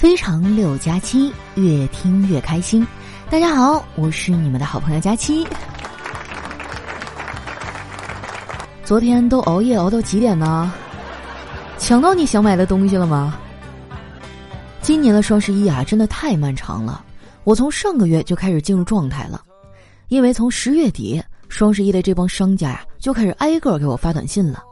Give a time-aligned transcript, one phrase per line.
[0.00, 2.86] 非常六加七，越听越开心。
[3.28, 5.46] 大家好，我是你们的好朋友佳期。
[8.82, 10.72] 昨天都熬夜熬到几点呢？
[11.76, 13.38] 抢到你想买的东西了吗？
[14.80, 17.04] 今年的双十一啊，真的太漫长了。
[17.44, 19.42] 我从上个月就开始进入状态了，
[20.08, 24.64] 因为从十月底双十一的这帮商家呀，就开始挨个给我发短信了。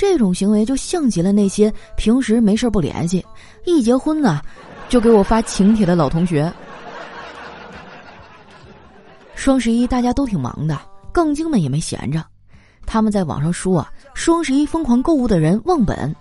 [0.00, 3.22] 这种行为就像极了那些平时没事不联系，
[3.66, 4.40] 一结婚呢，
[4.88, 6.50] 就给我发请帖的老同学。
[9.34, 10.80] 双十一大家都挺忙的，
[11.12, 12.24] 杠精们也没闲着，
[12.86, 16.16] 他们在网上说啊，双十一疯狂购物的人忘本，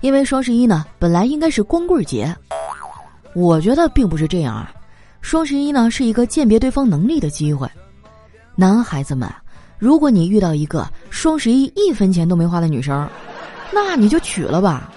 [0.00, 2.36] 因为双十一呢本来应该是光棍节，
[3.36, 4.74] 我觉得并不是这样啊，
[5.20, 7.70] 双十一呢是一个鉴别对方能力的机会，
[8.56, 9.32] 男孩子们。
[9.82, 13.04] 如果你遇到一个双十一一分钱都没花的女生，
[13.72, 14.88] 那你就娶了吧。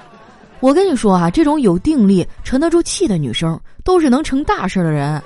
[0.60, 5.20] 我跟你说啊，这种有定力、沉得住气的女生，都是能成大事的人。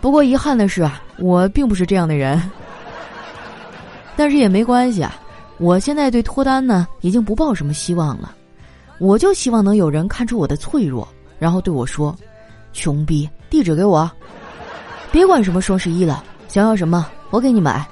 [0.00, 2.40] 不过遗憾的是啊，我并不是这样的人。
[4.14, 5.12] 但是也没关系啊，
[5.58, 8.36] 我现在对脱单呢，已经不抱什么希望了。
[9.00, 11.08] 我就希望能有人看出我的脆弱，
[11.40, 12.14] 然后对我说
[12.72, 14.08] ：“穷逼，地址给我，
[15.10, 17.86] 别管什么双十一了，想要什么。”我给你买。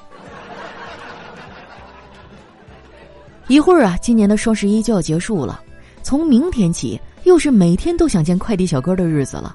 [3.46, 5.60] 一会儿啊，今年的双十一就要结束了，
[6.02, 9.54] 从明天起又是每天都想见快递小哥的日子了。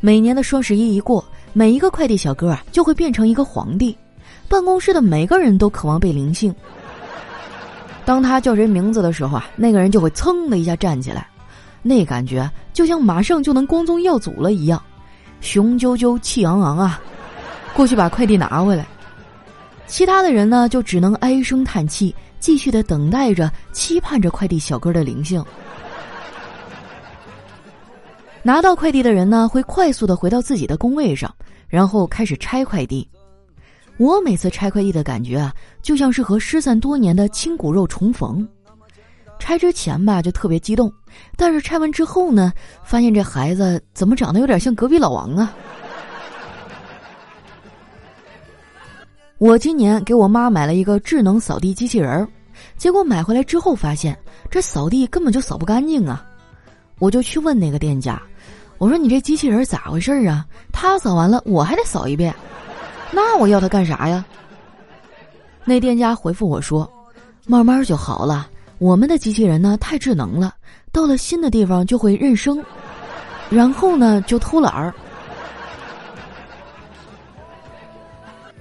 [0.00, 3.96] 每年的双十一一过，每一个快递小哥啊就会变成一个皇帝，
[4.48, 6.54] 办公室的每个人都渴望被灵性。
[8.04, 11.26] 当他叫人名字的时候啊，那个人就会噌的一下站起来，
[11.82, 14.80] 那感觉就像马上就能光宗耀祖了一样，
[15.40, 17.00] 雄赳赳气昂昂啊。
[17.74, 18.86] 过去把快递拿回来，
[19.86, 25.44] 其他的人呢就只能唉声叹气，继续的等待着，期盼着快递小哥的灵性。
[28.44, 31.34] 拿到快递的人呢会快速的回到自己的工位上，
[31.66, 33.08] 然后开始拆快递。
[33.96, 35.52] 我每次拆快递的感觉啊，
[35.82, 38.46] 就像是和失散多年的亲骨肉重逢。
[39.38, 40.92] 拆之前吧就特别激动，
[41.36, 42.52] 但是拆完之后呢，
[42.84, 45.52] 发现这孩子怎么长得有点像隔壁老王啊。
[49.38, 52.28] 我今年给我妈买了一个智能扫地机器人儿，
[52.76, 54.16] 结果买回来之后发现
[54.48, 56.24] 这扫地根本就扫不干净啊！
[57.00, 58.20] 我就去问那个店家，
[58.78, 60.46] 我说：“你这机器人咋回事啊？
[60.72, 62.32] 他扫完了我还得扫一遍，
[63.10, 64.24] 那我要它干啥呀？”
[65.64, 66.88] 那店家回复我说
[67.44, 70.54] ：“慢慢就好了，我们的机器人呢太智能了，
[70.92, 72.64] 到了新的地方就会认生，
[73.50, 74.94] 然后呢就偷懒儿。”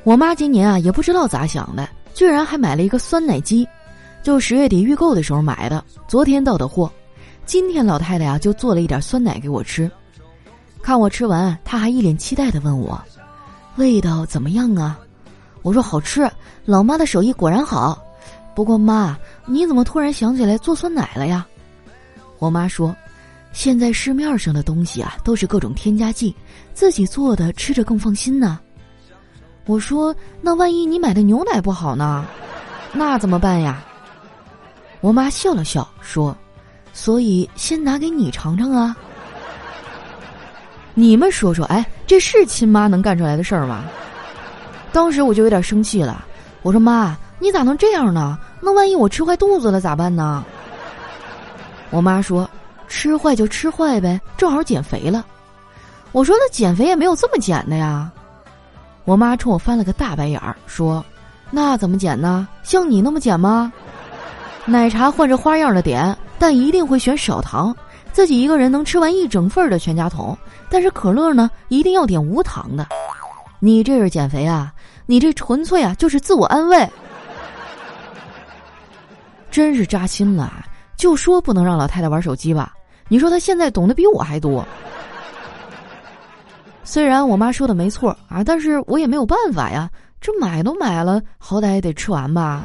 [0.04, 3.66] 我妈今年啊也不知道咋想的，居然还买了一个酸奶机，
[4.22, 6.92] 就十月底预购的时候买的，昨天到的货。
[7.46, 9.90] 今天老太太呀就做了一点酸奶给我吃，
[10.82, 13.02] 看我吃完，她还一脸期待的问我
[13.78, 15.00] ：“味道怎么样啊？”
[15.64, 16.30] 我说：“好吃，
[16.66, 17.98] 老妈的手艺果然好。”
[18.54, 21.48] 不过妈，你怎么突然想起来做酸奶了呀？
[22.40, 22.94] 我妈说
[23.54, 26.36] ：“现在市面上的东西啊都是各种添加剂，
[26.74, 28.60] 自己做的吃着更放心呢。”
[29.66, 32.26] 我说：“那万一你买的牛奶不好呢？
[32.92, 33.82] 那怎么办呀？”
[35.00, 36.36] 我妈笑了笑说
[36.94, 38.96] ：“所以先拿给你尝尝啊。”
[40.94, 43.84] 你们说说，哎，这是亲妈能干出来的事儿吗？
[44.92, 46.26] 当时我就有点生气了，
[46.62, 48.38] 我说：“妈，你咋能这样呢？
[48.62, 50.44] 那万一我吃坏肚子了咋办呢？”
[51.90, 52.50] 我妈说
[52.88, 55.26] ：“吃坏就吃坏呗，正好减肥了。”
[56.12, 58.12] 我说：“那减肥也没有这么减的呀。”
[59.06, 61.04] 我妈冲我翻了个大白眼儿，说
[61.52, 62.48] ：“那怎么减呢？
[62.64, 63.72] 像你那么减吗？
[64.66, 67.76] 奶茶换着花样的点，但一定会选少糖。
[68.14, 70.38] 自己一个人能吃完一整份的全家桶，
[70.70, 72.88] 但是可乐呢，一定要点无糖的。
[73.60, 74.72] 你这是减肥啊？
[75.06, 76.88] 你这纯粹啊就是自我安慰。
[79.52, 80.66] 真是扎心了！
[80.96, 82.72] 就说不能让老太太玩手机吧？
[83.10, 84.66] 你说她现在懂得比我还多。”
[86.84, 89.90] 虽然我妈说的没错啊，但是我也没有办法呀。
[90.20, 92.64] 这买都买了，好歹也得吃完吧。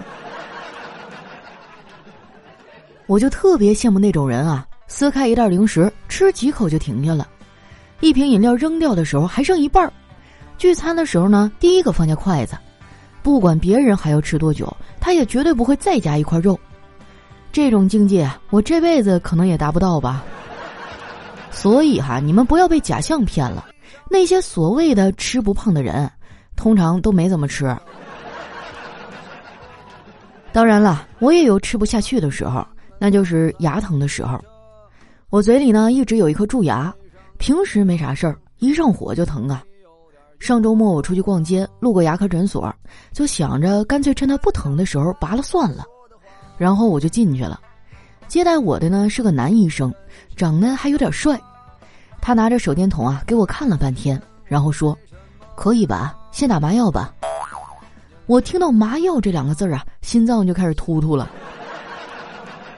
[3.07, 7.27] 我就特别羡慕那种人啊，撕开一袋零食，吃几口就停下了；
[7.99, 9.91] 一瓶饮料扔掉的时候还剩一半儿；
[10.57, 12.57] 聚餐的时候呢，第一个放下筷子，
[13.23, 16.59] 不管别人还要吃多久，他也绝对不会再加一块肉。
[17.51, 20.25] 这种境界，我这辈子可能也达不到吧。
[21.51, 23.67] 所以哈，你们不要被假象骗了。
[24.11, 26.11] 那些所谓的吃不胖的人，
[26.57, 27.77] 通常都没怎么吃。
[30.53, 32.67] 当然了，我也有吃不下去的时候，
[32.99, 34.41] 那就是牙疼的时候。
[35.31, 36.93] 我嘴里呢一直有一颗蛀牙，
[37.37, 39.63] 平时没啥事儿，一上火就疼啊。
[40.41, 42.75] 上周末我出去逛街，路过牙科诊所，
[43.13, 45.85] 就想着干脆趁它不疼的时候拔了算了。
[46.57, 47.61] 然后我就进去了，
[48.27, 49.93] 接待我的呢是个男医生，
[50.35, 51.39] 长得还有点帅。
[52.29, 54.95] 他拿着手电筒啊给我看了半天，然后说
[55.57, 57.11] ：“可以吧，先打麻药吧。”
[58.29, 61.27] 我听到“麻药”这两个字儿啊，心脏就开始突突了。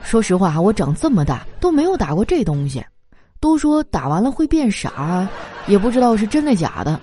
[0.04, 2.80] 说实话，我长这么大都没有打过这东西，
[3.40, 5.26] 都说打完了会变傻，
[5.66, 7.00] 也不知道是真的假的。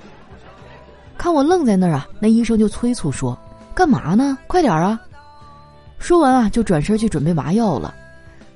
[1.17, 3.38] 看我愣在那儿啊，那医生就催促说
[3.75, 4.38] ：“干嘛呢？
[4.47, 4.97] 快点啊！”
[6.00, 7.93] 说完啊，就转身去准备麻药了。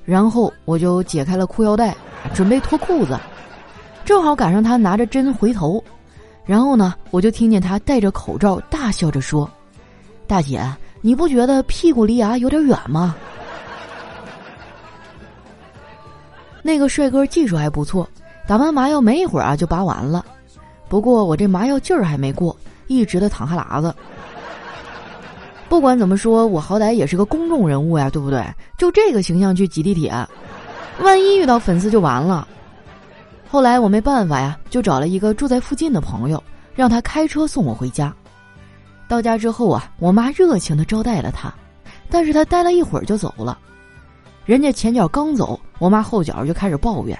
[0.02, 1.94] 然后我就解开了裤腰带，
[2.32, 3.20] 准备脱裤子，
[4.04, 5.82] 正好赶上他拿着针回头。
[6.44, 9.48] 然后呢，我就听见他戴着口罩大笑着说
[10.26, 10.60] ：“大姐，
[11.00, 13.14] 你不觉得屁股离牙有点远吗？”
[16.62, 18.08] 那个帅哥技术还不错，
[18.46, 20.24] 打完麻药没一会儿啊就拔完了。
[20.88, 22.56] 不过我这麻药劲儿还没过，
[22.88, 23.94] 一直的淌哈喇子。
[25.68, 28.44] 不管怎么说，我好歹也是个公众人物呀，对不对？
[28.76, 30.12] 就这个形象去挤地铁，
[31.00, 32.46] 万一遇到粉丝就完了。
[33.52, 36.42] 后来我没办法呀，就找了一个住在附近的朋友，
[36.74, 38.10] 让他开车送我回家。
[39.06, 41.52] 到家之后啊，我妈热情的招待了他，
[42.08, 43.58] 但是他待了一会儿就走了。
[44.46, 47.18] 人家前脚刚走，我妈后脚就开始抱怨：“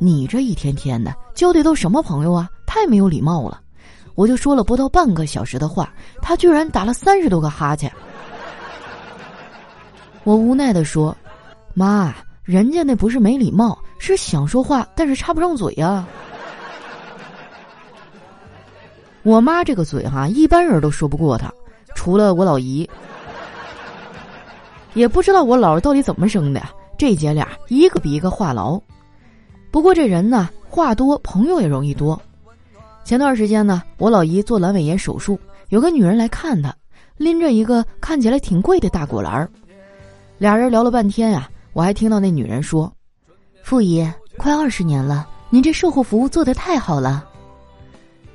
[0.00, 3.60] 你这一天天的交的都什么朋友啊？”太没有礼貌了！
[4.14, 7.92] 我就说了不到半个小时的话，他居然打了三十多个哈欠。
[10.24, 11.14] 我无奈的说
[11.76, 16.06] ：“妈，人家那不是没礼貌，是想说话，但是插不上嘴呀。”
[19.22, 21.52] 我妈这个嘴哈，一般人都说不过她，
[21.94, 22.88] 除了我老姨。
[24.94, 26.60] 也不知道我姥姥到底怎么生的，
[26.98, 28.82] 这姐俩一个比一个话痨。
[29.70, 32.20] 不过这人呢，话多，朋友也容易多。
[33.04, 35.38] 前段时间呢，我老姨做阑尾炎手术，
[35.68, 36.74] 有个女人来看她，
[37.16, 39.48] 拎着一个看起来挺贵的大果篮儿。
[40.38, 42.92] 俩人聊了半天呀，我还听到那女人说
[43.64, 47.26] ：“傅姨，快二十年了，您这售后服务做的太好了。”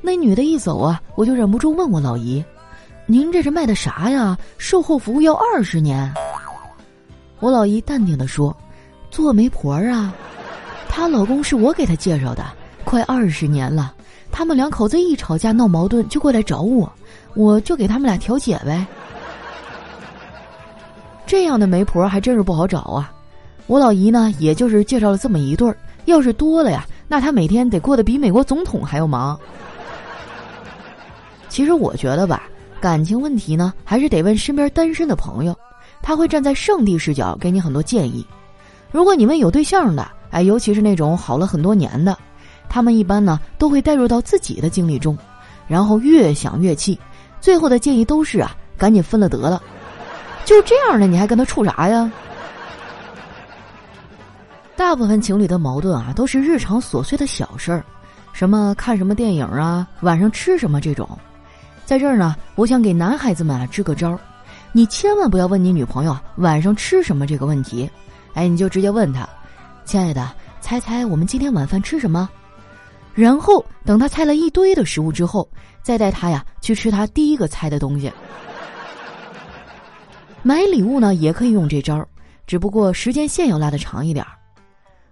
[0.01, 2.43] 那女的一走啊，我就忍不住问我老姨
[3.05, 4.37] ：“您这是卖的啥呀？
[4.57, 6.11] 售后服务要二十年？”
[7.39, 8.55] 我老姨淡定的说
[9.11, 10.13] ：“做媒婆啊，
[10.89, 12.43] 她老公是我给她介绍的，
[12.83, 13.93] 快二十年了。”
[14.29, 16.91] 他们两口子一吵架闹矛盾就过来找我，
[17.33, 18.85] 我就给他们俩调解呗。
[21.25, 23.11] 这样的媒婆还真是不好找啊！
[23.67, 29.37] 我老姨呢，也就是介绍了这么一对儿，要是多了呀，那她每天得过得比美国总统还要忙。
[31.49, 32.43] 其实我觉得吧，
[32.79, 35.53] 感情问题呢，还是得问身边单身的朋友，
[36.01, 38.25] 他会站在上帝视角给你很多建议。
[38.91, 42.17] 如果你们有对象的，哎，尤其是那种好了很多年的。
[42.69, 45.17] 他们一般呢都会带入到自己的经历中，
[45.67, 46.97] 然后越想越气，
[47.41, 49.61] 最后的建议都是啊，赶紧分了得了。
[50.45, 52.09] 就这样的，你还跟他处啥呀？
[54.77, 57.83] 大部分情侣的矛盾啊，都是日常琐碎的小事儿，
[58.31, 61.09] 什么看什么电影啊，晚上吃什么这种。
[61.83, 64.19] 在这儿呢，我想给男孩子们啊支个招儿，
[64.71, 67.89] 你千万不要问你女朋友晚上吃什么这个问题，
[68.35, 69.27] 哎，你就直接问他，
[69.83, 70.31] 亲爱的，
[70.61, 72.29] 猜猜我们今天晚饭吃什么？
[73.15, 75.49] 然后等他猜了一堆的食物之后，
[75.81, 78.13] 再带他呀去吃他第一个猜的东西。
[80.43, 82.07] 买礼物呢也可以用这招儿，
[82.45, 84.36] 只不过时间线要拉的长一点儿。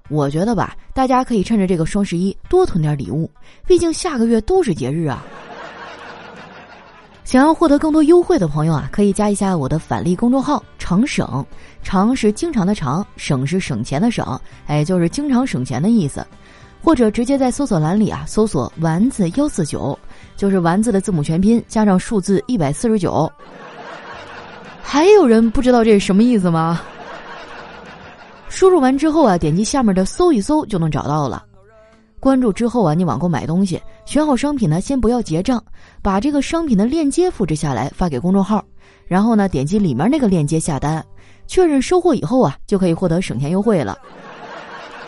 [0.09, 3.29] 我觉得吧，大家可以趁着这个双十一多囤点礼物，
[3.65, 5.25] 毕竟下个月都是节日啊。
[7.24, 11.43] 想要获得更多优惠的朋友啊，可以加一下我的返利公众号“常省”，
[11.81, 16.25] 常是经常的常，省是省钱的省，哎，就是经常省钱的意思。
[16.83, 19.97] 或者直接在搜索栏里啊搜索“丸子幺四九”，
[20.38, 23.27] 就是丸子的字母全拼加上数字一百四十九。
[24.83, 26.79] 还有人不知道这是什么意思吗？
[28.55, 31.43] 输入完之后啊，点击下面的搜一搜就能找到了。
[32.21, 35.62] 关注之后啊，你网购买东西，选好商品呢，先不要结账，
[36.01, 38.63] 把这个商品的链接复制下来发给公众号，
[39.07, 41.05] 然后呢，点击里面那个链接下单，
[41.47, 43.97] 确认收货以后啊，就可以获得省钱优惠了。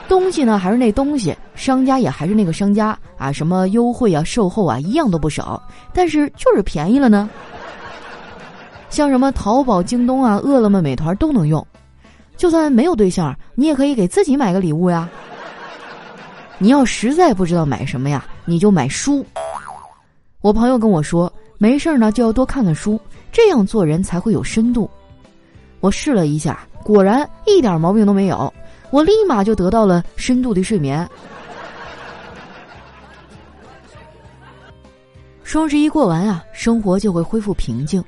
[0.10, 5.64] 东西呢还是那东西，商家也还是那个商家啊，什么优惠啊、售后啊，一样都不少，
[5.94, 7.30] 但是就是便宜了呢。
[8.90, 11.66] 像什么淘宝、京东啊、饿了么、美团都能用。
[12.38, 15.10] 就算没有对象，你也可以给自己买个礼物呀。
[16.60, 19.26] 你要实在不知道买什么呀，你就买书。
[20.42, 23.00] 我朋友跟我说，没事呢就要多看看书，
[23.32, 24.90] 这样做人才会有深度。
[25.80, 28.54] 我试了一下，果然一点毛病都没有，
[28.92, 31.08] 我立马就得到了深度的睡眠。
[35.44, 38.04] 双十一过完啊，生活就会恢复平静，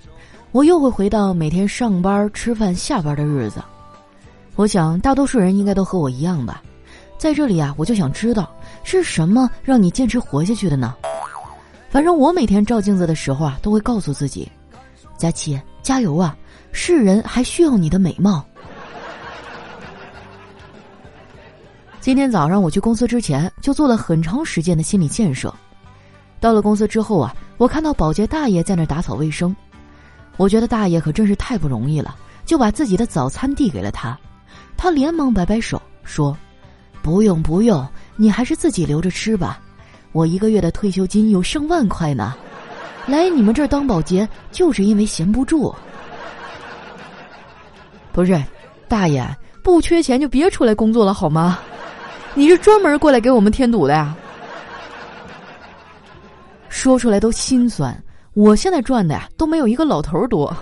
[0.51, 3.61] 我又会回到每天上班、吃饭、下班的日子。
[4.59, 6.61] 我想大多数人应该都和我一样吧。
[7.17, 10.93] 在这里啊，我就想知道是什么让你坚持活下去的呢？
[11.89, 14.51] 反正我每天照镜子的时候啊，都会告诉自己
[15.15, 16.35] ：“佳琪，加油啊！
[16.73, 18.43] 世人还需要你的美貌。”
[22.01, 25.55] 今天早上我去公司之前，就做了很长时间的心理建设。
[26.41, 29.55] 到了公司之后啊，我看到保洁大爷在那打扫卫生，
[30.35, 32.13] 我觉得大爷可真是太不容易了，
[32.45, 34.19] 就把自己的早餐递给了他，
[34.81, 36.35] 他连忙摆摆手说
[37.03, 39.59] ：“不用不用，你还是自己留着吃吧，
[40.13, 42.33] 我一个月的退休金有上万块呢，
[43.05, 45.75] 来你们这儿当保洁就是因为闲不住。”
[48.13, 48.41] 不是，
[48.87, 49.21] 大爷
[49.61, 51.59] 不缺钱就别出来工作了好吗？
[52.33, 54.15] 你是专门过来给我们添堵的呀？
[56.69, 58.01] 说出来都心酸，
[58.33, 60.55] 我现在赚的呀都没有一个老头多。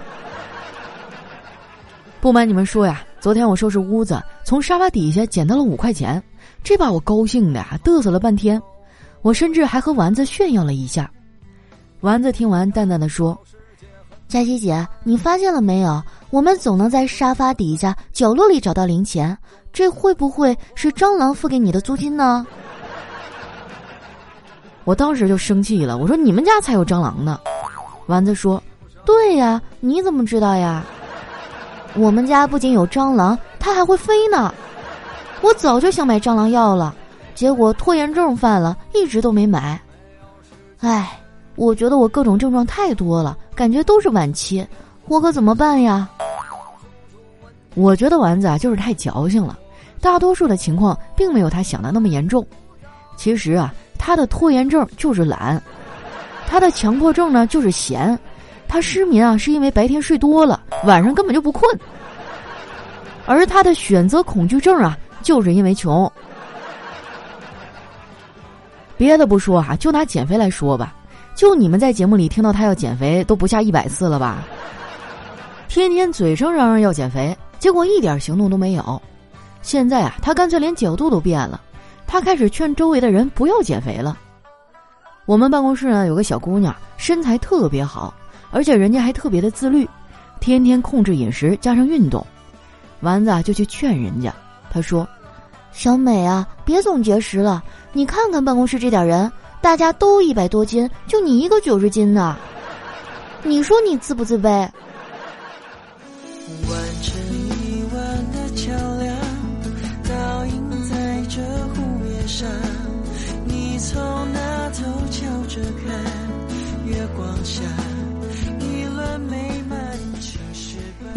[2.20, 6.22] 不瞒你们说呀，昨天我收拾屋子，从沙发底下捡到了五块钱，
[6.64, 8.62] 这把我高兴的呀嘚瑟了半天，
[9.22, 11.10] 我甚至还和丸子炫耀了一下。
[12.02, 13.38] 丸子听完淡淡的说
[14.30, 16.02] ：“佳琪姐，你发现了没有？
[16.30, 19.36] 我们总能在沙发底下角落里找到零钱，
[19.74, 22.46] 这会不会是蟑螂付给你的租金呢？”
[24.86, 27.40] 我当时就生气了，我说：“你们家才有蟑螂呢。”
[28.06, 28.62] 丸子说
[29.04, 30.86] ：“对呀，你怎么知道呀？
[31.98, 34.54] 我们家不仅有蟑螂，它还会飞呢。
[35.42, 36.96] 我早就想买蟑螂药了，
[37.34, 39.80] 结果拖延症犯了，一直都没买。
[40.80, 41.20] 唉，
[41.56, 44.66] 我觉得我各种症状太多了，感觉都是晚期，
[45.08, 46.08] 我可怎么办呀？”
[47.76, 49.58] 我觉得丸子啊，就是太矫情了，
[50.00, 52.46] 大多数的情况并没有他想的那么严重。
[53.16, 53.74] 其实啊。
[54.00, 55.62] 他的拖延症就是懒，
[56.48, 58.18] 他的强迫症呢就是闲，
[58.68, 61.80] 他失眠啊是因为白天睡多了，晚上根本就不困，
[63.26, 66.12] 而他的选择恐惧症啊就是因为穷。
[68.98, 70.94] 别的不说哈，就拿减肥来说吧，
[71.36, 74.44] 就你们在节目里听到他要减肥都不下一百次了吧？
[75.68, 79.02] 天天嘴上嚷嚷要减肥，结果一点行动都没有。
[79.62, 81.62] 现在啊，他干脆连角度都变了。
[82.08, 84.18] 他开始劝周围的人不要减肥了。
[85.26, 88.14] 我们办公室呢有个小姑娘，身材特别好，
[88.52, 89.88] 而且人家还特别的自律，
[90.40, 92.26] 天天控制饮食加上运动。
[93.02, 94.34] 丸子就去劝人家，
[94.72, 95.08] 他说
[95.72, 97.64] ：“小美啊，别总节食了，
[97.94, 102.36] 你看看办公室这点人，大家都一百多斤，就你一个九十斤的，
[103.44, 104.68] 你说你自不自卑？”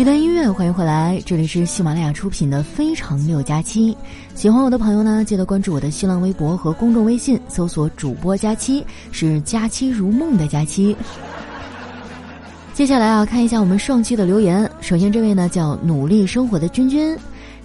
[0.00, 3.92] 一段音乐，欢迎回来，这里是喜马拉雅出品的《非常六加七》。
[4.34, 10.96] 喜欢我的朋友呢，记得关注我的新浪微博和公众微信，搜索“主播佳期”，是“佳期如梦”的佳期。
[12.72, 14.66] 接下来啊，看一下我们上期的留言。
[14.80, 17.14] 首先，这位呢叫努力生活的君君，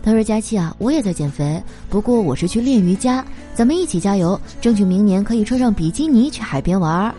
[0.03, 3.23] 他说：“佳期啊，我也在减肥，不过我是去练瑜伽，
[3.53, 7.15] 咱们一起加油，争取明年可以穿上比基尼去海边玩儿。”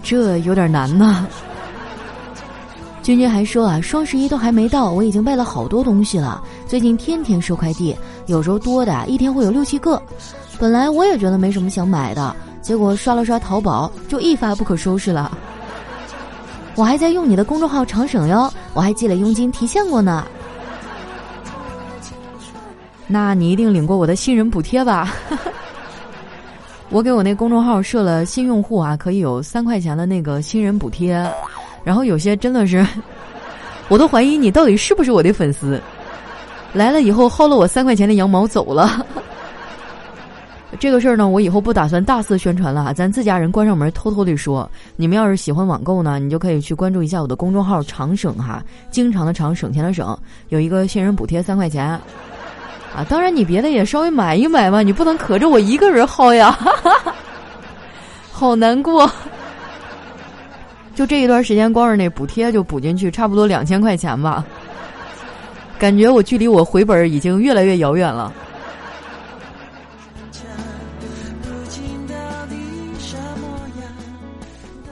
[0.00, 1.26] 这有点难呐。
[3.08, 6.44] 君君还说啊，双十一都还没到，我已经备了好多东西了。
[6.66, 7.96] 最近天天收快递，
[8.26, 9.98] 有时候多的一天会有六七个。
[10.58, 15.32] 本来我也觉得没什么想买的，结果刷了刷淘宝，就一发不可收拾了。
[16.74, 20.26] 我还在用你的公众号长省哟，我还记了佣金提现过呢。
[23.06, 25.14] 那你一定领过我的新人补贴吧？
[26.92, 31.26] 我给我那公众号设了新用户啊，可以有三块钱的那个新人补贴。
[31.84, 32.86] 然后有些真的是，
[33.88, 35.80] 我都怀疑你到底是不是我的粉丝。
[36.74, 39.04] 来了以后薅了我三块钱的羊毛走了。
[40.78, 44.70] 这个事儿呢，我以后不打算大肆宣传了，咱自家人关上门偷偷的说。
[44.96, 50.16] 你们要是喜欢网购呢，你就可以去关注一下我的公众号“长省”哈，经常的长，省钱的省，
[50.50, 51.86] 有一个新人补贴三块钱。
[52.94, 56.56] 啊，当然你别的也稍微买一买嘛，你不能可着我一个人薅呀，
[58.30, 59.10] 好难过。
[60.98, 64.44] 就这一段时间，光是那补贴就补进去差不多两千块钱吧，
[65.78, 68.32] 感觉我距离我回本已经越来越遥远了。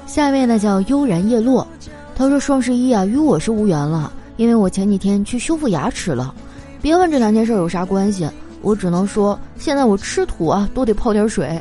[0.06, 1.66] 下一位呢叫悠然叶落，
[2.14, 6.32] 他说双十一啊与我是无缘了，因为我前几天去修复牙齿了。
[6.80, 8.30] 别问这两件事有啥关系，
[8.62, 11.60] 我只能说现在我吃土啊都得泡点水。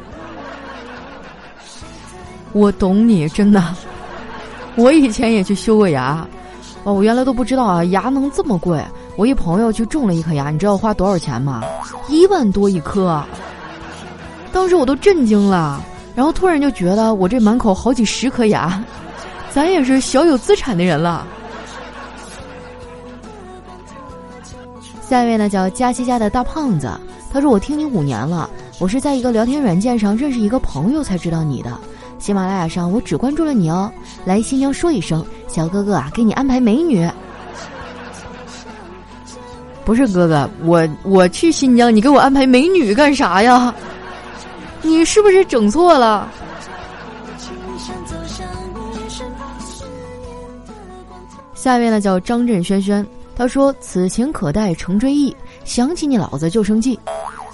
[2.51, 3.75] 我懂你，真的。
[4.77, 6.27] 我以前也去修过牙，
[6.83, 8.83] 哦，我原来都不知道啊，牙能这么贵。
[9.15, 11.63] 我一朋友去种了一颗牙，你知道花多少钱吗？
[12.09, 13.23] 一万多一颗。
[14.51, 15.81] 当时我都震惊了，
[16.13, 18.83] 然后突然就觉得我这满口好几十颗牙，
[19.49, 21.25] 咱也是小有资产的人了。
[25.07, 26.91] 下一位呢叫佳琪家的大胖子，
[27.31, 31.71] 他说我听你五年了，我是在一个聊天软件上认识一个朋友才知道你的。
[32.25, 33.91] 喜马拉雅上，我只关注了你哦。
[34.25, 37.07] 来新疆说一声，小哥哥啊，给你安排美女。
[39.83, 43.71] 不是哥哥，我我去新疆，你给我安排美女干啥呀？
[44.81, 46.27] 你是不是整错了？
[51.53, 53.05] 下面呢叫张震轩轩，
[53.35, 56.99] 他说：“此情可待成追忆，想起你老子就生气。”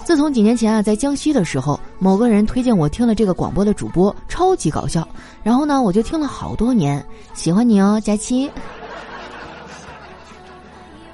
[0.06, 5.08] 自从几年前啊，在江西的时候，某个人推荐我听了这个广播的主播，超级搞笑。
[5.43, 7.05] 然后呢，我就听了好多年，
[7.36, 8.50] 喜欢你哦，佳期。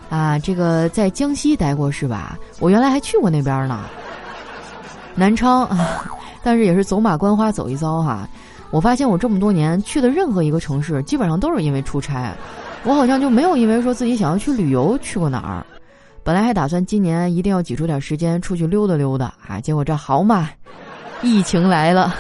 [0.10, 2.40] 啊，这个在江西待过是吧？
[2.62, 3.82] 我原来还去过那边呢，
[5.14, 6.10] 南昌啊，
[6.42, 8.26] 但是也是走马观花走一遭哈。
[8.72, 12.34] 我发现我这么多年去的任何一个城市，基本上都是因为出差，
[12.86, 15.66] 我好像就没有因为说自己想要去旅游去过哪儿。
[16.28, 20.50] 本来还打算今年一定要挤出点时间出去溜达溜达啊，结果这好嘛，
[21.22, 22.14] 疫情来了。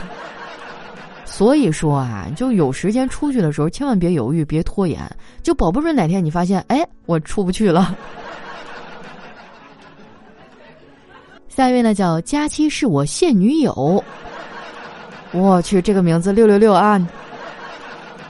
[1.25, 5.01] 所以说啊，就有时间出去的时候，千万别犹豫，别拖延，
[5.43, 7.93] 就保不准哪天你发现，哎，我出不去了。
[11.49, 14.01] 下一位呢，叫佳期是我现女友。
[15.33, 16.97] 我去，这个名字六六六啊！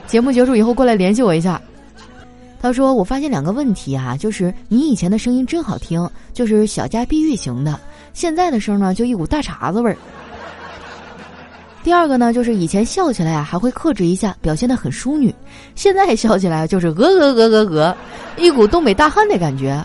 [0.08, 1.62] 节目结束以后过来联系我一下。
[2.60, 7.74] 他说：“我发现两个问题哈，就是你以前的声音真好听，就是小家碧玉型的；
[8.12, 9.96] 现在的声呢，就一股大碴子味儿。
[11.84, 15.30] 第二个呢，就是以前笑起来啊还会克制一下，表现的很淑女；
[15.76, 17.96] 现在笑起来就是鹅鹅鹅鹅鹅，
[18.36, 19.80] 一股东北大汉的感觉。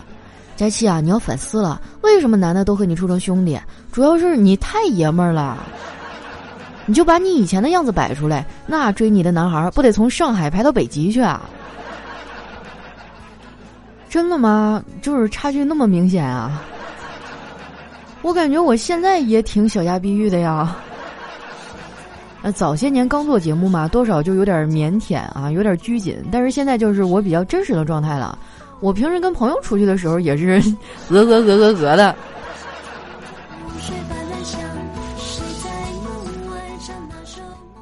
[0.56, 3.60] 佳期啊，你要反思了，为什么男的都和你处成兄弟？
[3.92, 5.58] 主要是你太爷们儿了。
[6.86, 11.48] 你就把你以前的样子摆出来，那追你的男孩不得从上海排到北极去啊？”
[14.14, 14.84] 真的吗？
[15.02, 16.62] 就是差距那么明显啊！
[18.22, 20.76] 我感觉我现在也挺小家碧玉的呀。
[22.44, 26.24] 呃，早些年刚做节目嘛，多少就有点腼腆啊，有点拘谨。
[26.32, 28.38] 但是现在就是我比较真实的状态了。
[28.82, 30.62] 我平时跟朋友出去的时候也是
[31.10, 32.16] 鹅鹅鹅鹅鹅的。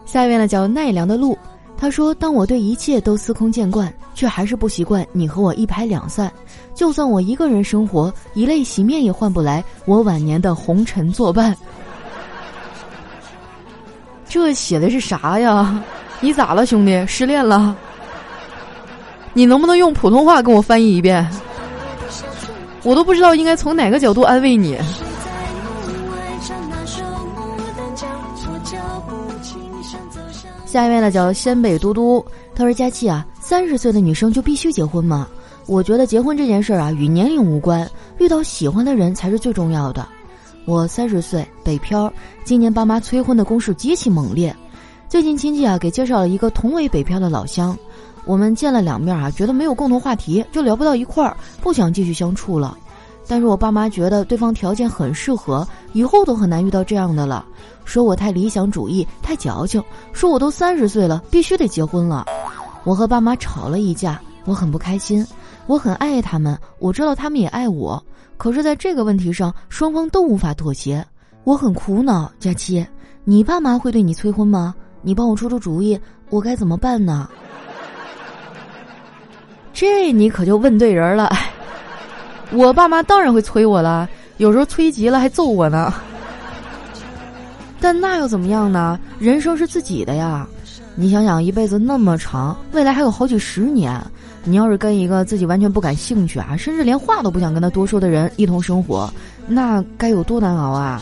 [0.05, 1.37] 下一位呢，叫奈良的鹿。
[1.75, 6.32] 他说：“当我对一切都司空见惯，却还是不习惯你和我一拍两散。
[6.74, 11.56] 就算我一个人生活，以泪洗面也换不来我晚年的红尘作伴。”
[14.28, 15.84] 这写的是啥呀？
[16.21, 17.06] 你咋了，兄弟？
[17.06, 17.76] 失恋了？
[19.34, 21.28] 你能不能用普通话跟我翻译一遍？
[22.84, 24.78] 我都不知道应该从哪个角度安慰你。
[30.65, 35.27] 下一位呢叫仙北嘟嘟，他说：“佳琪啊，三十岁的女生就必须结婚吗？
[35.65, 37.85] 我觉得结婚这件事儿啊与年龄无关，
[38.17, 40.07] 遇到喜欢的人才是最重要的。
[40.63, 42.09] 我三十岁，北漂，
[42.45, 44.55] 今年爸妈催婚的攻势极其猛烈。
[45.09, 47.77] 最近亲戚啊给介绍了一个同为北漂的老乡，
[48.23, 52.77] 我们见了两面啊，觉得没有共同话题，就聊不到一块儿，不想继续相处了。
[53.27, 57.45] 但是我爸妈觉得对方条件很适合，以后都很难遇到这样的了。”
[57.83, 59.83] 说我太理想主义，太矫情。
[60.13, 62.25] 说我都三十岁了，必须得结婚了。
[62.83, 65.25] 我和爸妈吵了一架，我很不开心。
[65.67, 68.03] 我很爱他们，我知道他们也爱我。
[68.37, 71.05] 可是，在这个问题上，双方都无法妥协。
[71.43, 72.31] 我很苦恼。
[72.39, 72.85] 佳期，
[73.23, 74.73] 你爸妈会对你催婚吗？
[75.03, 77.29] 你帮我出出主意，我该怎么办呢？
[79.73, 81.31] 这你可就问对人了。
[82.51, 85.93] 我爸妈当然会催我了，有时候催急了还揍我呢。
[87.79, 88.99] 但那又怎么样呢？
[89.19, 90.47] 人生是自己的呀，
[91.01, 93.99] 你想想，一辈子那么长，未来还有好几十年，
[94.43, 99.11] 你要是跟一个自己完全不感兴趣啊，甚至连话都不想跟他多说的人一同生活，
[99.47, 101.01] 那该有多难熬啊！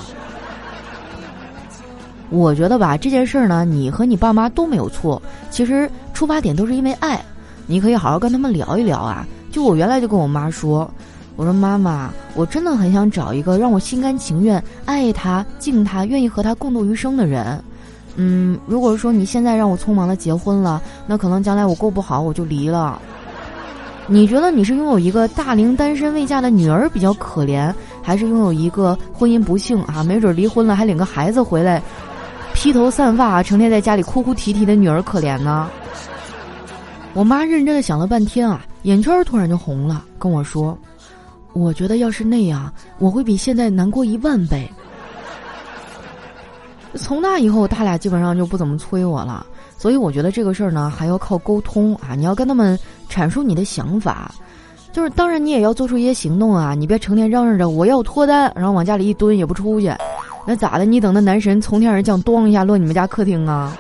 [2.30, 7.22] 我觉得吧，这件事儿呢，你和你爸妈都没有错，其实出发点都是因为爱，
[7.68, 9.28] 你可以好好跟他们聊一聊啊。
[9.52, 10.90] 就我原来就跟我妈说。
[11.36, 17.62] 我说妈妈，我真的很想找一个让我心甘情愿爱他、敬他、愿意和他共度余生的人。
[18.16, 23.02] 嗯，如果说你现在让我匆忙的结婚了，那可能将来我过不好，我就离了。
[24.08, 31.82] 你觉得你是拥有一个大龄单身未嫁的女儿比较可怜，还是拥有一个婚姻不幸啊，没准离婚了还领个孩子回来，
[32.54, 35.70] 披头散发，成天在家里哭哭啼啼的女儿可怜呢？
[37.14, 40.78] 我妈认真的想了半天啊，眼圈突然就红了，跟我说
[41.54, 44.70] ：“我觉得要是那样，我会比现在难过一万倍。”
[46.96, 49.46] 从那以后，他俩基本上就不怎么催我了。
[49.78, 52.16] 所以我觉得这个事儿呢，还要靠沟通啊！
[52.16, 52.78] 你要跟他们
[53.10, 54.30] 阐述你的想法，
[54.92, 56.74] 就是当然你也要做出一些行动啊！
[56.74, 59.94] 你别成天嚷嚷着我要脱单，然后往家里一蹲也不出去，
[60.46, 60.84] 那咋的？
[60.84, 63.78] 你等那男神从天而降，咣一下落你们家客厅啊！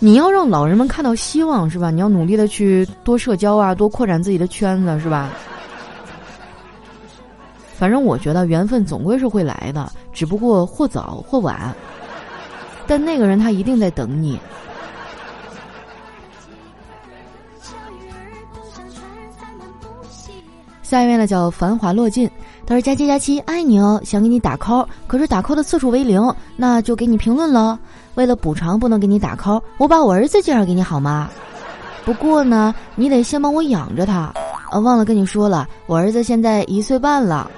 [0.00, 1.90] 你要让老人们看到希望是吧？
[1.90, 5.30] 你要努力的去多社交啊，多扩展自己的圈子是吧？
[7.78, 11.72] 反正我觉得缘分总归是会来的，只不过或早或晚。
[12.88, 14.36] 但那个人他一定在等你。
[20.82, 22.28] 下一位呢叫繁华落尽，
[22.66, 26.20] 他说：“佳期佳期爱你哦，想给你打 call，可是打 call 的次数为零，
[26.56, 27.78] 那就给你评论了。
[28.16, 31.30] 为了补偿不能给你打 call，我把我儿子介绍给你好吗？
[32.04, 34.32] 不过呢，你得先帮我养着他。
[34.70, 37.50] 啊，忘了跟你说了，我儿子现在一岁半了。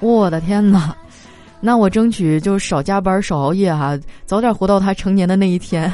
[0.00, 0.96] 我的天哪！”
[1.60, 5.92] 那我争取就少加班少熬夜哈，早点活到他成年的那一天。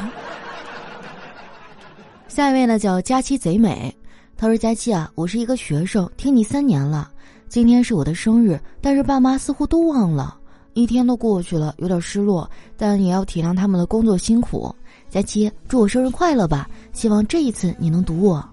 [2.27, 3.91] 下一位呢叫佳期贼美，
[4.37, 7.09] 他说：“佳期啊，我是一个学生，听你三年了，
[7.49, 10.37] 今天是我的生日，但是爸妈似乎都忘了，
[10.73, 14.71] 一天都过去了，有点失落，但也要体谅他们的工作辛苦。
[15.09, 18.47] 佳期，祝我生日快乐吧，希望这一次你能读我。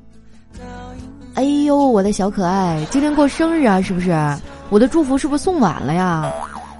[1.34, 4.10] 哎呦，我的小可爱，今天过生日啊，是不是？
[4.72, 6.32] 我的祝福是不是送晚了呀？”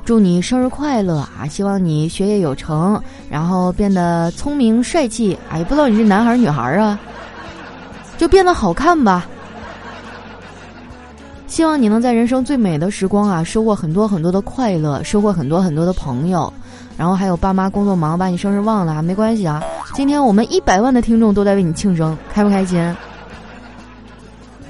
[0.02, 1.46] 祝你生日快乐啊！
[1.48, 3.00] 希望你学业有成，
[3.30, 5.38] 然后变得聪明帅气。
[5.50, 6.98] 哎，不知道你是男孩儿女孩儿啊？
[8.16, 9.26] 就变得好看吧。
[11.46, 16.52] 希望你能在人生最美的时光啊，收获很多很多的快乐，收获很多很多的朋友。
[16.96, 19.62] 然后还有爸妈工作忙，把你生日忘了啊，没关系啊。
[19.94, 22.96] 今天我们一百万的听众都在为你庆生，开不开心？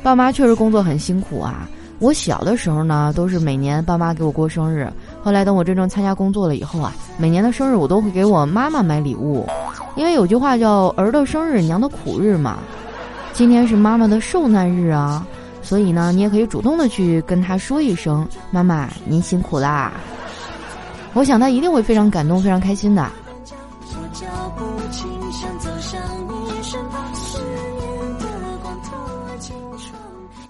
[0.03, 1.67] 爸妈确实工作很辛苦啊。
[2.03, 4.93] 我小的时候呢，都是每年爸妈给我过生日。
[5.23, 9.47] 后来等我真正参加工作了以后啊，每年的生日我都会给我妈妈买礼物，
[9.95, 12.59] 因为有句话叫“儿的生日娘的苦日”嘛。
[13.33, 15.25] 今天是妈妈的受难日啊，
[15.63, 19.93] 所以呢，你也可以主动的去跟她说一声：“妈妈，您辛苦啦。”
[21.15, 23.09] 我想她一定会非常感动、非常开心的。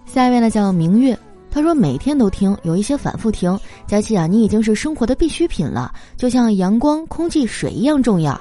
[0.07, 1.15] 下一位呢，叫明月。
[1.55, 3.57] 他说每天都听，有一些反复听。
[3.87, 8.41] 佳琪啊，你已经是生活的必需品了，就像阳光、空气、水一样重要。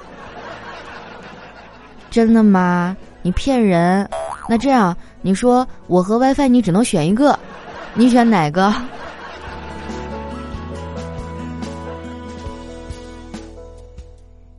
[2.10, 2.96] 真的吗？
[3.20, 4.08] 你骗人！
[4.48, 7.38] 那这样，你说我和 WiFi 你只能选一个，
[7.94, 8.74] 你选哪个？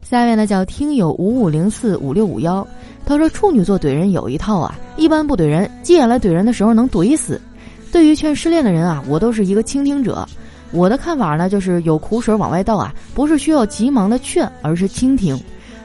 [0.03, 2.65] 下面呢叫听友五五零四五六五幺，
[3.03, 7.41] 他说处女座怼人有一套啊，一般不怼人，急眼了怼人的时候能怼死。
[7.93, 10.27] 对于劝失恋的人啊，我都是一个倾听者。
[10.71, 15.39] 我的看法呢，就是有苦水往外倒啊，不是需要急忙的劝，而是倾听。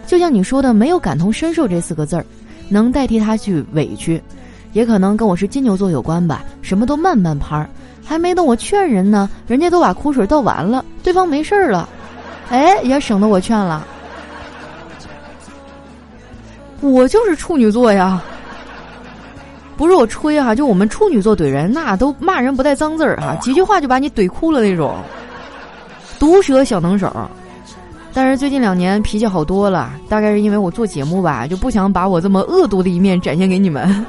[0.07, 2.25] 就像你说的，没有感同身受这四个字儿，
[2.71, 4.21] 能代替他去委屈，
[4.73, 6.43] 也可能跟我是金牛座有关吧。
[6.63, 7.69] 什么都慢半拍儿，
[8.03, 11.87] 还没等我劝人呢，人家都把苦水倒完了，对方没事儿了，
[12.49, 13.87] 哎，也省得我劝了。
[16.81, 18.23] 我就是处女座呀。
[19.79, 24.97] 不是我吹哈，就我们处女座怼人，那都骂人不带脏字儿哈，几句话就把你怼哭了那种，
[26.19, 27.11] 毒舌小能手。
[28.13, 34.05] 但是最近两年脾气好多了，大概是因为我做节目吧，就不想把我这么恶毒的一面展现给你们。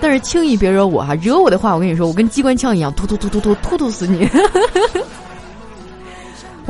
[0.00, 4.26] 但是轻易别惹我哈，惹我的话，我跟你说，我跟机关枪一样，突突突突突突突死你。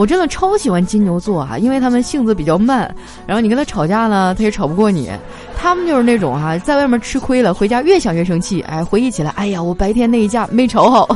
[0.00, 2.90] 我真的超喜欢金牛座哈，因为他们性子比较慢，
[3.26, 5.10] 然后你跟他吵架呢，他也吵不过你。
[5.58, 8.62] 他们就是那种哈，在外面吃亏了，回家越想越生气。
[8.62, 11.06] 哎，回忆起来，哎呀，我白天那一架没吵好。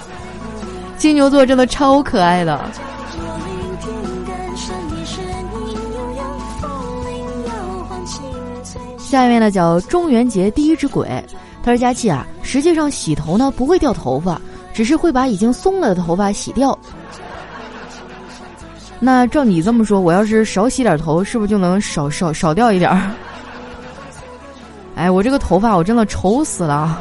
[0.98, 2.60] 金牛座真的超可爱的。
[8.98, 11.08] 下一位呢叫中元节第一只鬼，
[11.62, 14.38] 他说：“佳琪啊，实际上洗头呢不会掉头发，
[14.74, 16.78] 只是会把已经松了的头发洗掉。”
[19.02, 23.10] 那照你这么说，我要是少洗点头，是不是就能少少少掉一点儿？
[24.94, 27.00] 哎，我这个头发我真的丑死了，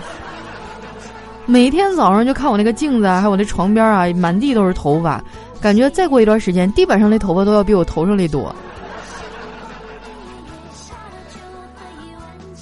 [1.46, 5.22] 每天早上就看我那个镜子，还有我那床边啊，满地都是头发，
[5.60, 8.56] 感觉再过一段时间，地板上那头发都要比我头上那多。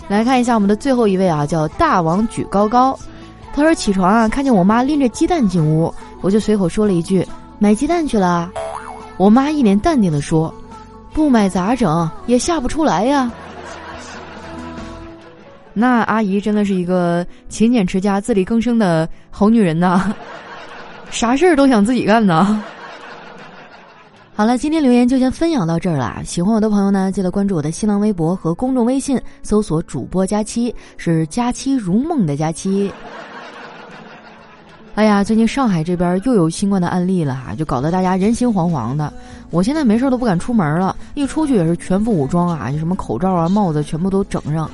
[0.08, 2.97] 来看一下我们的最后一位啊，叫大王举高高。
[3.54, 7.28] 他说起床啊，看见我妈拎着鸡蛋进屋，我就随口说了一句
[7.60, 8.50] ：“买鸡蛋去了。”
[9.18, 10.54] 我妈一脸淡定的说
[11.12, 12.10] ：“不买咋整？
[12.28, 13.32] 也下不出来呀。”
[15.74, 20.14] 那阿姨真的是一个勤俭持家、自力更生的好女人呐，
[21.12, 22.64] 啥事儿都想自己干呢。
[24.34, 26.22] 好了，今天留言就先分享到这儿了。
[26.24, 32.92] 喜欢我的朋友呢，记得关注我的新浪微博和公众微信，搜索“主播佳期”，是“佳期如梦”的佳期。
[34.98, 39.14] 哎呀，最近上海这边又有新冠的案例了哈，就搞得大家人心惶惶的。
[39.52, 44.68] 我现在没事都不敢出门了，一出去也是全副武装啊，就什么口罩啊、帽子全部都整上。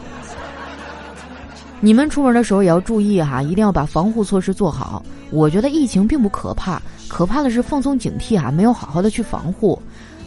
[1.81, 5.03] 你们出门的时候也要注意哈，一定要把防护措施做好。
[5.29, 9.77] 我觉得疫情并不可怕，可怕的是放松警惕啊，没有好好的去防护。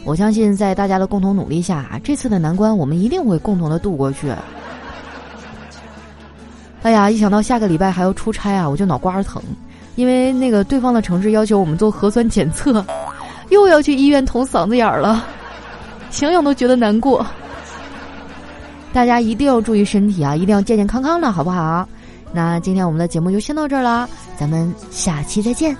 [0.03, 4.31] 我相信在大家的共同努力下啊，这次的难关我们一定会共同的度过去。
[6.83, 9.41] 哎呀，一想到下个礼拜还要出差啊，我就脑瓜疼。
[9.97, 12.85] 因为那个对方的城市要求我们做核酸检测，
[13.49, 15.25] 又要去医院捅嗓子眼儿了，
[16.09, 17.25] 想想都觉得难过。
[18.93, 21.87] 大家一定要注意身体啊，一定要健健康康的，好不好？
[22.31, 24.07] 那今天我们的节目就先到这儿了，
[24.37, 25.75] 咱们下期再见。